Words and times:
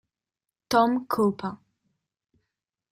Tom 0.71 1.05
Copa 1.05 1.49